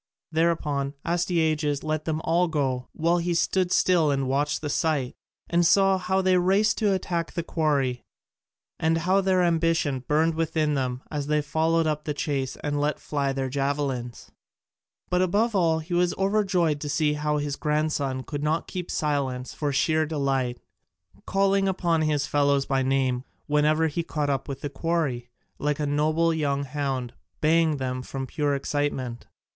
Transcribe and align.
Thereupon 0.31 0.95
Astyages 1.05 1.83
let 1.83 2.05
them 2.05 2.21
all 2.23 2.47
go, 2.47 2.87
while 2.91 3.19
he 3.19 3.35
stood 3.35 3.71
still 3.71 4.09
and 4.09 4.27
watched 4.27 4.61
the 4.61 4.67
sight, 4.71 5.15
and 5.47 5.63
saw 5.63 5.99
how 5.99 6.23
they 6.23 6.37
raced 6.39 6.79
to 6.79 6.91
attack 6.91 7.33
the 7.33 7.43
quarry 7.43 8.03
and 8.79 8.97
how 8.97 9.21
their 9.21 9.43
ambition 9.43 9.99
burned 10.07 10.33
within 10.33 10.73
them 10.73 11.03
as 11.11 11.27
they 11.27 11.39
followed 11.39 11.85
up 11.85 12.05
the 12.05 12.15
chase 12.15 12.57
and 12.63 12.81
let 12.81 12.97
fly 12.99 13.31
their 13.31 13.47
javelins. 13.47 14.31
But 15.11 15.21
above 15.21 15.55
all 15.55 15.77
he 15.77 15.93
was 15.93 16.15
overjoyed 16.17 16.81
to 16.81 16.89
see 16.89 17.13
how 17.13 17.37
his 17.37 17.55
grandson 17.55 18.23
could 18.23 18.41
not 18.41 18.65
keep 18.67 18.89
silence 18.89 19.53
for 19.53 19.71
sheer 19.71 20.07
delight, 20.07 20.59
calling 21.27 21.67
upon 21.67 22.01
his 22.01 22.25
fellows 22.25 22.65
by 22.65 22.81
name 22.81 23.23
whenever 23.45 23.85
he 23.85 24.01
came 24.01 24.31
up 24.31 24.47
with 24.47 24.61
the 24.61 24.69
quarry, 24.71 25.29
like 25.59 25.79
a 25.79 25.85
noble 25.85 26.33
young 26.33 26.63
hound, 26.63 27.13
baying 27.39 28.01
from 28.01 28.25
pure 28.25 28.55
excitement. 28.55 29.27